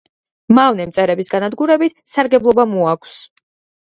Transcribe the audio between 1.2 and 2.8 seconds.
განადგურებით სარგებლობა